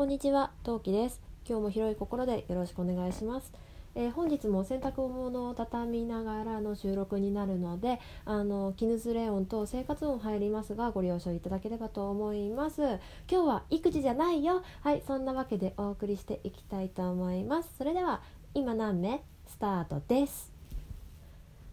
[0.00, 1.20] こんにちは、トウキです。
[1.46, 3.52] 今日も広い心でよろしくお願いします。
[3.94, 12.80] えー本日も洗濯物を畳みながらの収録になるので、あの絹ずれ音と生活音入りますがご了承いただければと思います。
[13.30, 14.62] 今日は育児じゃないよ。
[14.80, 17.68] はい、そんなわけでお送りしていきたいと思います。
[17.76, 18.22] それでは
[18.54, 19.22] 今何目？
[19.48, 20.50] スタートです。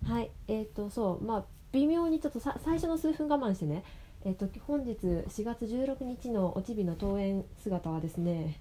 [0.05, 3.85] はい、えっ、とそうまあ微妙にちょっとさ最初の数分我慢してね。
[4.25, 8.59] えっと本日4月16日のおちびの登園姿はですね、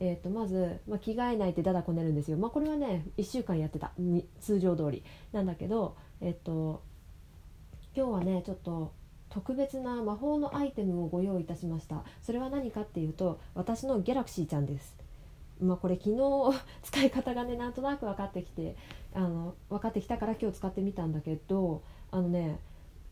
[0.00, 3.92] えっとまず、まあ、着替えないってだだこねるんですよ、まあ、これはね1週間やってた。
[3.98, 5.04] に通常通り。
[5.32, 6.82] なんだけど、えっと
[7.94, 8.92] 今日はねちょっと
[9.28, 12.04] 特別な魔法のアイテムをご用意いたしました。
[12.22, 14.96] それは何かっていうと私のギャラクシーちゃんです。
[15.60, 16.18] まあこれ昨日
[16.82, 18.76] 使い方がねなんとなく分かってきて
[19.14, 22.58] あの分かってきたから今日使ってみたんだけどあのね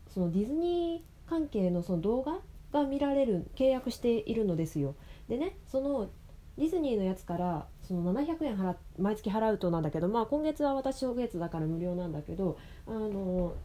[0.09, 2.39] そのディズニー関係のその動画
[2.71, 4.95] が見られる契約しているのですよ。
[5.27, 6.09] でねその
[6.57, 13.55] ディズニーのやつからその700円払毎月払うとなんだけどまあ今月は私初月だから無料なんだけどあの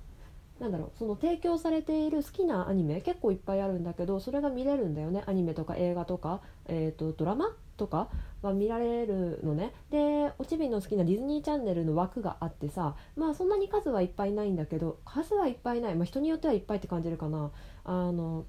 [0.61, 5.25] なんだろうその提供されている好きなアニメ結構いっぱいあるんだけどそれが見れるんだよね。
[5.27, 8.09] アニメとか映画とか、えー、とドラマとか
[8.43, 9.73] が見られるのね。
[9.91, 17.51] でおちびの好きなディズニーチャンネルの枠があってさまあそんなに数はいっぱいないんだけど数はいっぱいない、まあ、人によってはいっぱいって感じるかな。
[17.85, 18.45] あの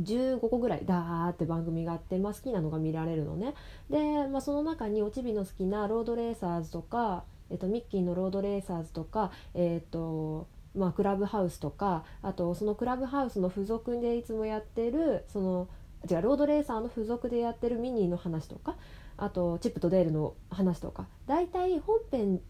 [0.00, 3.54] 15個ぐらいダーって番組があって、まあ、好きなのが見られるのね。
[3.90, 15.68] で、まあ、その中におちびの好きなロードレーサーズとか、えっと、ミッキーのロードレーサーズとかえっとまあ、クラブハウスとかあとそのクラブハウスの付属でいつもやってるその
[16.08, 18.76] 違うロードレーサーの付属でやってるミニーの話とか
[19.16, 22.40] あとチップとデールの話とか大体本編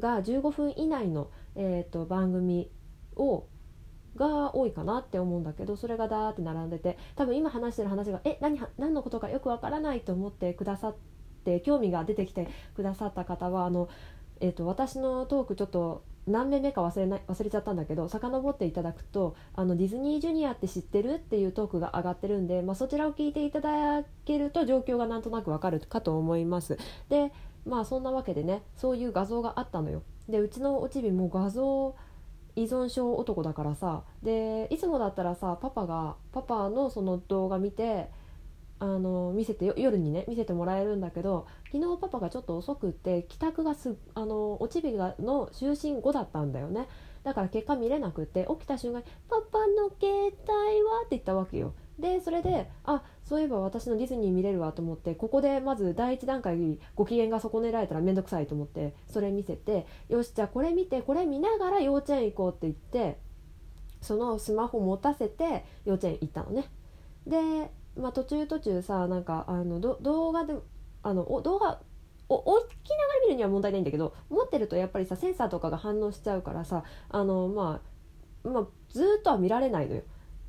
[0.00, 2.70] が15分以内の、えー、と番組
[3.16, 3.46] を
[4.16, 10.96] が多いかなって思うんだけどそれがダーって並んでて多分今話してる話がえ何何のことかよくわからないと思ってくださっ
[11.44, 13.88] て興味が出てきてくださった方はあの、
[14.40, 26.78] えー、と私のトークちょっと何目目か忘れない忘れちゃったんだけど遡っていただくとあのディズニージュニアって知ってるっていうトークが上がってるんで、まあ、そちらを聞いていただけると状況がなんとなくわかるかと思います。
[27.08, 27.32] で
[27.66, 30.02] まあそんなわけでねそういう画像があったのよ。
[30.28, 31.94] でうちのおちびも画像
[32.56, 38.08] 依存症男だからさでいつもだったらさパパがパパのその動画見て
[38.80, 46.88] あの見せて夜にね見せてもらえるんだけど昨日パパがちょっと遅くって帰宅がすあのおちびがの就寝後だったんだよね。
[47.22, 51.74] だから結果見れなくって起きた瞬間に「パパの携帯は?」って言ったわけよ。
[51.98, 63.18] でそれであそういえば私のディズニー見れるわと思ってここでまず第一段階ご機嫌が損ねられたら面倒くさいと思ってそれ見せてよしじゃあこれ見てこれ見ながら幼稚園行こうって言って
[64.00, 66.64] そのスマホ持たせて幼稚園行ったのね。
[67.26, 70.54] でまあ、途中途中さなんかあの動画で
[71.02, 71.80] あのお動画
[72.28, 77.80] お大きながら見るには問題ないんだけど持ってるとやっぱりさセンサーとかが反応しちゃうからさあの、ま
[78.44, 80.02] あ、まあずっとは見られないのよ。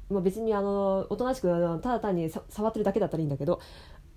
[0.10, 1.48] まあ、別にあのおとなしく
[1.82, 3.62] ただ単に触ってるだけだったらいいんだけど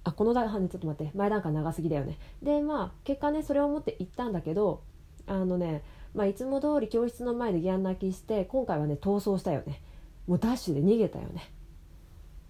[0.02, 2.18] あこの段階ちょっと待って前段階長すぎだよね。
[2.42, 4.82] でまあ結果ねそれを持って行ったんだけど
[5.26, 5.82] あのね、
[6.14, 9.80] まあ、いつも通り教室の前でギャン泣きして今回はね逃走したよね。
[10.26, 11.50] もうダッシュで逃げたよね。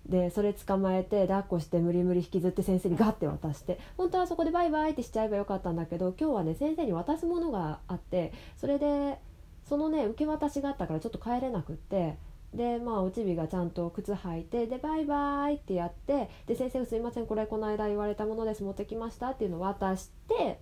[0.06, 9.18] でそれ捕まえて抱っこして無理無理引きずって先生にガッて渡して本当はそこでバイバイってしちゃえばよかったんだけど今日はね先生に渡すものがあってそれで
[9.66, 12.18] そのね受け渡しがあったからちょっと帰れなくって
[12.52, 20.60] でまあおちびがちゃんと靴履いてでバイバイってやってで先生すいませんこれこの間言われたものです持ってきましたっていうのを渡して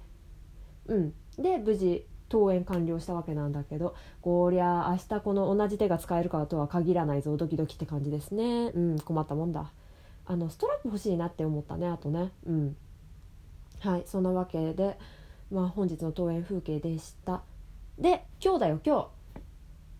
[0.87, 1.15] うん。
[1.39, 8.71] で無事登園完了したわけなんだけどこりゃ明日この同じ手が使えるかとは限らないぞドキドキって感じですね。
[8.75, 9.71] うん困ったもんだ。
[10.25, 12.33] あのストラップ欲しいなって思ったねあとね。
[12.47, 12.77] うん。
[13.81, 14.97] はいそんなわけで
[15.51, 17.43] まあ本日の登園風景でした。
[17.99, 19.09] で今日だよ今日。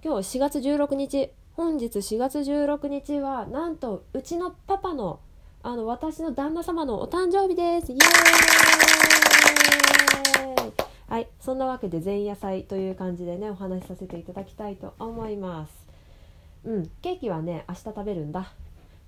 [0.05, 1.31] 今日4月16日。
[1.55, 5.21] 本日4月16日はなんとうちのパパの
[5.63, 7.93] あの私の旦那様のお誕生日です。
[7.93, 8.01] イエー
[10.79, 10.82] イ。
[11.13, 15.87] はい、そんなわけで前夜祭という感じでねお話しさせていただきたいと思います。
[16.65, 18.55] うん、ケーキはね明日食べるんだ。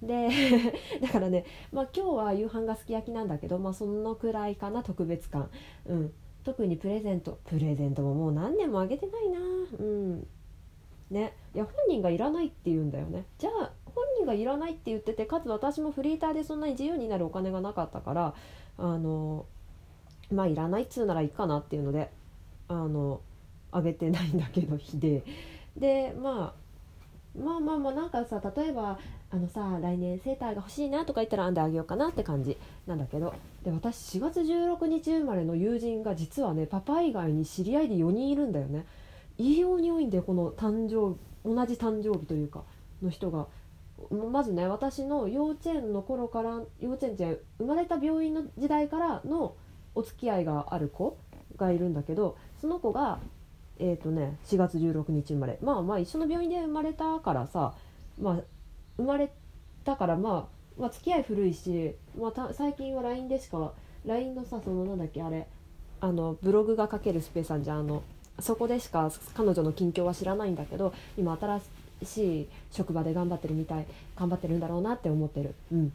[0.02, 0.28] で
[1.00, 5.48] だからね、まあ、今日は夕飯がすき焼きなんだけど、まあ、そのくらいかな特別感、
[5.86, 6.12] うん、
[6.44, 7.38] 特にプレゼント。
[7.46, 9.38] プレゼントももう何年もあげてないな。
[9.78, 10.26] うん。
[11.10, 13.24] ねいや本人がいらないって言うんだよね。
[13.38, 18.34] じゃあ本人がいらないって言っててかつ私もフリーターでそんなに自由になるお金がなかったから
[18.76, 19.46] あの
[20.34, 22.10] まあいらないっつうならいいかなっていうので
[22.68, 23.20] あの
[23.72, 25.22] あげてないんだけど 日で
[25.76, 26.64] でまあ
[27.38, 28.98] まあまあまあなんかさ例えば
[29.30, 33.34] あのさ来年セーターが欲しいなとか言ったら編んであげようかなって感じなんだけど
[33.64, 38.86] で私4月16日生まれの友人が実はねパパ以外に知り合いで4人いるんだよね。
[39.36, 42.62] 異様に多いんだよこの誕生同じ誕生日というか
[43.02, 43.46] の人が。
[44.10, 49.54] まずね私の幼稚園の頃から幼稚園じゃ生まれた病院の時代からの
[49.94, 51.16] お付き合いがある子
[51.56, 53.18] がいるんだけどその子が
[53.78, 55.58] えっ、ー、とね4月16日生まれ。
[55.62, 57.74] まあまあ一緒の病院で生まれたからさ
[58.20, 58.40] まあ
[58.96, 59.32] 生まれ
[59.84, 60.48] たからま
[60.78, 63.72] あ、まあ、付き合い古いし、まあ、最近は LINE でしか
[64.06, 65.46] LINE のさそのなんだっけあれ
[66.00, 68.02] あのブログが書けるスペースあんじゃんあの
[68.40, 71.60] そこでしか彼女の近況は知らないんだけど今新
[72.04, 73.86] しい職場で頑張ってるみたい
[74.16, 75.54] 頑張ってるんだろうなって思ってる。
[75.72, 75.92] うん、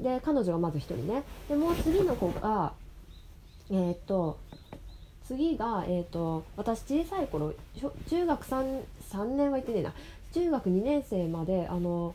[0.00, 1.22] で彼女がまず1人ね。
[1.48, 2.72] でもう次の子が
[3.70, 4.38] えー、っと
[5.26, 7.54] 次が、えーと、私小さい頃
[8.10, 9.92] 中学 3, 3年は行ってねえな
[10.32, 12.14] 中学2年生まであの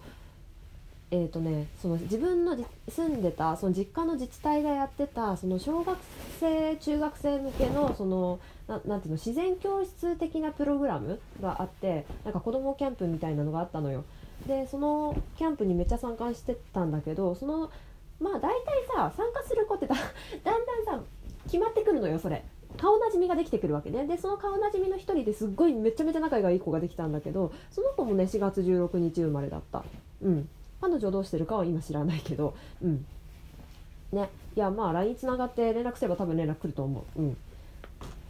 [1.11, 2.55] えーとね、その自分の
[2.87, 5.97] 住んでたその実家の自治体がやってたその小学
[6.39, 14.03] 生中学生向けのそのななんていうの自然教室的なプログラムがあってなんか子どもキャンプみたいなのがあったのよ。
[14.45, 17.71] でそのキャンプにめっちゃ参加してたんだけどその
[18.19, 18.51] まあ大体
[18.95, 19.95] さ参加する子ってだ
[20.45, 21.01] だんだんさ
[21.49, 22.43] 決まってくるのよそれ。
[22.77, 24.05] 顔なじみができてくるわけね。
[24.05, 29.83] でその顔なじみの一人ですっごいめちゃめちゃ仲がいい子ができたんだけどその子もね4月16日生まれだった。
[30.21, 30.47] うん。
[30.79, 33.05] 彼女どうしてるかは今知らないけどうん。
[34.11, 34.29] ね。
[34.55, 37.21] いやまあ LINE つながって連絡すれば多分連絡来ると思う。
[37.21, 37.37] うん。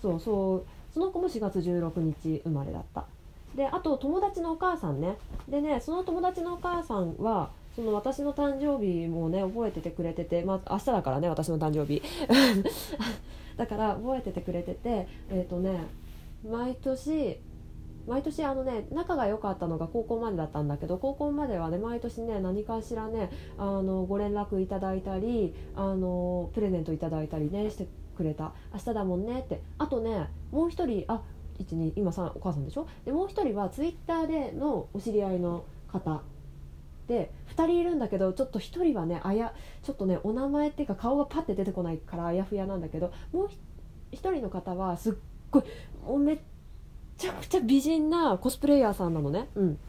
[0.01, 0.65] そうそう。
[0.93, 3.05] その子も4月16日生まれだった。
[3.55, 5.17] であと友達のお母さんね。
[5.47, 12.01] でねその友達のお母さんはその私の誕生日もね覚えててくれててまあ明日だからね私の誕生日。
[13.55, 15.79] だから覚えててくれててえっ、ー、とね
[16.49, 17.39] 毎年
[18.05, 27.87] 毎年あのね仲が良かったのが高校までだったんだけど高校まではね毎年ね何かしらねあのご連絡いただいたりあのプレゼントいただいたりねして
[28.17, 28.51] くれた。
[28.73, 29.61] 明日だもんねって。
[29.77, 31.21] あとねもう一人あ
[31.59, 32.87] 12今さお母さんでしょ？
[33.05, 36.21] でもう一人はツイッターでのお知り合いの方。
[37.09, 39.53] で2人いるんだけどちょっと1人はねあや
[39.83, 43.49] ちょっとねお名前っていうか顔がパッて出てこないからあやふやなんだけどもう
[44.11, 45.13] 1人の方はすっ
[45.49, 45.63] ごい
[46.05, 46.39] もうめっ
[47.17, 49.49] ちゃくちゃ美人なコスプレイヤーさんなのね。
[49.55, 49.79] うん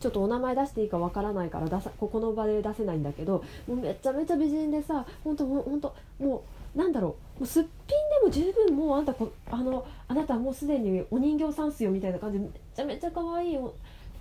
[0.00, 6.44] ちょっとお名前出していいかわからないから出さここの場で出せないんだけどもうめちゃめちゃ美人でさ本当本当も
[6.74, 13.58] うなんだろうもうすっぴんでも十分もうあんたこあのあなたもうすでにお人形さんすよみたいな感じでめちゃめちゃ可愛い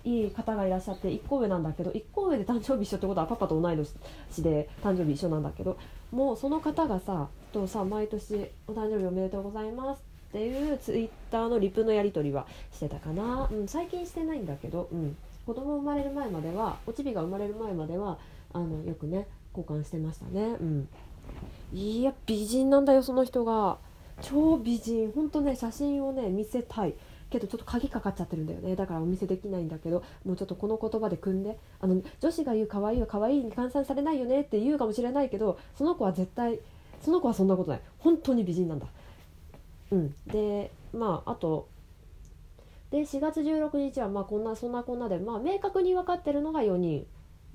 [0.06, 5.78] いい方がいらっしゃって1個上なんだけど1個上で誕生日一緒ってことはパパと同い年で誕生日一緒なんだけど
[6.12, 15.16] もうその方がさとさ毎年「お誕生日おめでとうございます」っていうツイッターのリプのやり取りはしてたかな、うん、最近してないんだけど、うん、
[15.46, 18.18] 子供生まれる前まではおちびが生まれる前までは
[18.52, 20.90] あのよくね交換してましたね、うん、
[21.72, 23.78] いや美人なんだよその人が。
[24.22, 25.12] 超美人。
[25.12, 26.94] ほんとね写真をね見せたい。
[27.34, 28.76] けどちょっと鍵かかっちゃってるんだよね。
[28.76, 36.60] だからお見せできないんだけどもうちょっとこの言葉で組んであの女子が言う可愛いは可愛いに換算されないよねって言うかもしれないけどその子は絶対
[37.02, 37.82] その子はそんなことない。
[37.98, 38.86] 本当に美人なんだ。
[39.92, 40.16] うん。
[40.28, 41.68] でまああと
[42.92, 47.06] で4月16日はまあこんなそんなこんなでまあ明確に分かってるのが4人。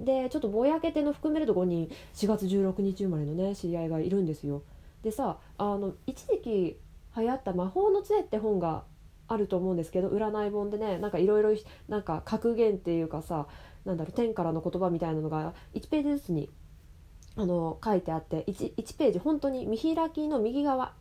[0.01, 1.91] でちょっとぼやけての含めると5人。
[2.15, 4.63] 4月16日生まれのね知り合いがいるんですよ。
[5.03, 6.77] でさあの一時期
[7.17, 8.85] 流行った「魔法の杖」って本が
[9.29, 11.51] あると思うんですけど占い本でねなんかいろいろ
[11.89, 13.47] なんか格言っていうかさ
[13.85, 16.51] なんだろう天からの言葉みたいなのが1ページずつに
[17.37, 20.95] あの書いてあって 1, 1ページ本当に見開きの右側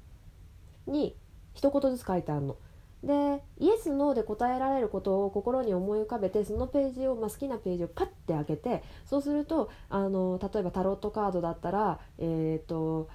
[0.86, 1.16] に
[1.54, 2.58] 一言ずつ書いてあるの。
[3.04, 13.08] でイエス・ノーで答えられることを心に思い浮かべてそのページを、まあ、好きなページをパッて開けてそうするとあの例えばタロットカードだったらえっ、ー、と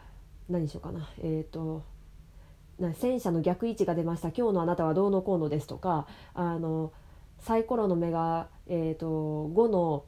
[0.48, 1.82] 何しようかなえっ、ー、と
[2.94, 4.28] 戦車の逆位置が出ました。
[4.28, 6.92] 今日のあなたはどうのこうのですとかあの
[7.38, 9.06] サイコロの目が、えーと、
[9.54, 10.04] 5の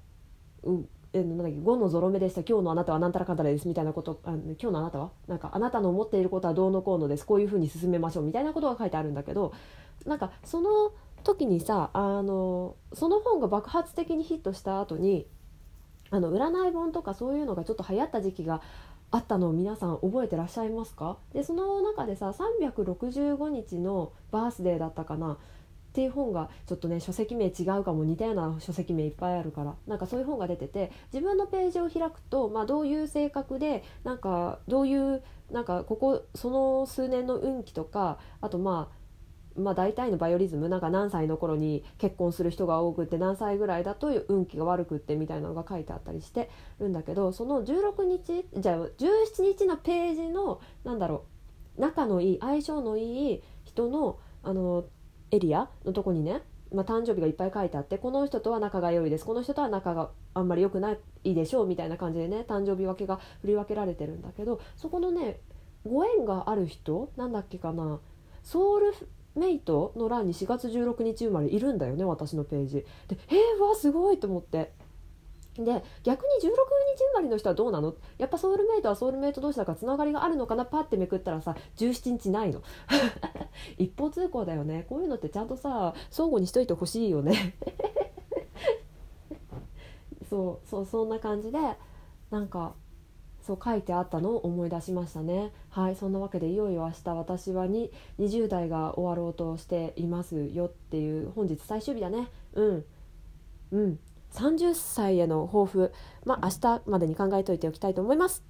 [0.63, 2.43] うえなんだっけ5のゾロ目でした。
[2.43, 5.11] 今日のあなたは何たらかんたらですみたいなことあ今日のあなたは？
[5.29, 7.25] なんかあなたの思っていることはどうのこうのです。
[7.25, 9.53] こういうふうに進めましょうみたいなことが書いてあるんだけど
[10.07, 10.93] なんかその
[11.23, 15.27] 時にさあのその本が爆発的にヒットした後に
[16.11, 18.61] あの占い本とかそういうのがちょっと流行った時期が
[19.11, 21.19] あったのを皆さん覚えてらっしゃいますか？
[21.33, 25.33] でその中でさ365日のバースデーだったかな？
[25.35, 25.37] っ
[25.95, 29.77] ていう本がちょっとね書籍名違うかも似たような書籍名いっぱいあるから。
[29.87, 39.04] なんかそういう本が出てて自分のページを開くと、まあ、どういう性格でなんかどういうなんかここその数年の運気とかあとまあ
[39.57, 48.89] まあ、大体のバイオリズムなんか何歳の頃に結婚する人が多くって何歳ぐらいだと運気が悪くってみたいなのが書いてあったりしてるんだけどその16日じゃあ17
[49.59, 51.25] 日のページのなんだろ
[51.79, 54.85] う仲のいい相性のいい人のあの
[55.31, 56.43] エリアのとこにね、
[56.73, 59.25] まあ、誕生日がいっぱい書いてあってこの人とは仲が良いです。
[59.25, 65.41] この人とは仲があんまり良くないでしょうみたいな感じでね誕生日分けが振り分けられてるんだけどそこのね
[65.87, 67.11] ご縁がある人？
[67.17, 68.01] なんだっけかな？
[68.43, 68.95] ソウル
[69.35, 72.75] メイトの欄に4月16日生まれいるんだよね私のページ。
[73.09, 74.73] でえー、わすごいと思って。
[75.57, 75.63] で
[76.03, 76.53] 逆に16日
[77.13, 77.95] 生まれの人はどうなの？
[78.19, 80.65] やっぱソウルメイトはソウルメイト同士だからつながりがあるのかな？
[80.65, 82.61] パッてめくったらさ17日ないの。
[83.79, 84.85] 一方通行だよね。
[84.89, 87.55] こういうのってちゃんとさ相互にしといてほしいよね。
[90.29, 91.59] そうそうそんな感じで
[92.31, 92.75] なんか
[93.45, 95.53] そう書いてあったのを思い出しましたね。
[95.69, 102.29] はいそんなわけでいよいよ明日私はに20代が終わろうとしていますよっていう本日最終日だね。
[102.55, 102.85] うん。
[103.73, 103.99] うん。
[104.33, 105.93] 30歳への抱負。
[106.25, 108.43] まあ明日までに考えといておきたいと思います。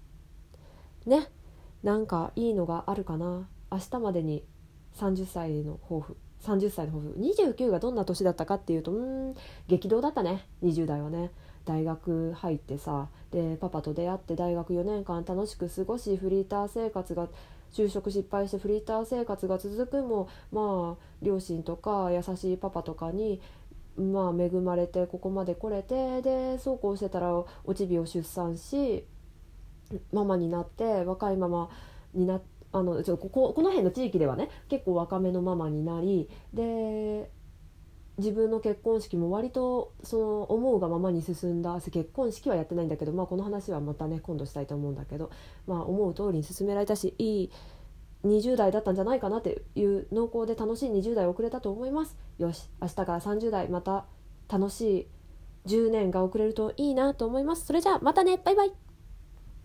[1.06, 1.26] ね。
[1.82, 3.48] なんかいいのがあるかな。
[3.72, 4.44] 明日までに
[4.94, 6.16] 30歳への抱負。
[6.44, 7.18] 30歳の抱負。
[7.18, 9.34] 29がどんな年だったかっていうとうん
[9.66, 10.46] 激動だったね。
[10.62, 11.32] 20代はね。
[11.64, 17.28] 大学入ってさでパパと出会って大学4年間楽しく過ごしフリーター生活が
[17.72, 23.40] 就職失敗してフリーター生活が続くもまあ両親とか優しいパパとかに
[23.96, 29.04] まあ恵まれてここまで来れてでそうこうしてたらおちびを出産し
[30.12, 31.68] ママになって若いママ
[32.12, 32.40] にな
[32.72, 37.30] あのちょこここの辺の地域ではね結構若めのママになりで
[38.18, 45.30] 自分の結婚式も割とその思うがままに進んだ結婚式はやってないんだけど、まあ、この話はまたね今度したいと思うんだけど、
[45.66, 47.50] まあ、思う通りに進められたしいい
[48.24, 52.16] 20代だったんじゃないかなっていう濃厚で楽しい20代を送れたと思います。
[52.38, 54.06] よし明日から30代また
[54.48, 55.06] 楽しい
[55.66, 57.66] 10年が遅れるといいなと思います。
[57.66, 58.83] それじゃあまたねバイバイ。